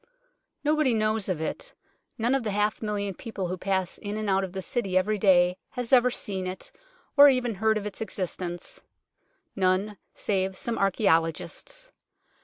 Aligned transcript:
Nobody 0.63 0.95
knows 0.95 1.29
of 1.29 1.39
it, 1.39 1.75
none 2.17 2.33
of 2.33 2.41
the 2.41 2.49
half 2.49 2.81
million 2.81 3.13
people 3.13 3.49
who 3.49 3.55
pass 3.59 3.99
in 3.99 4.17
and 4.17 4.31
out 4.31 4.43
of 4.43 4.53
the 4.53 4.63
City 4.63 4.97
every 4.97 5.19
day 5.19 5.57
has 5.73 5.93
ever 5.93 6.09
seen 6.09 6.47
it, 6.47 6.71
or 7.15 7.29
even 7.29 7.53
heard 7.53 7.77
of 7.77 7.85
its 7.85 8.01
existence 8.01 8.81
none 9.55 9.99
save 10.15 10.57
some 10.57 10.79
archaeologists. 10.79 11.91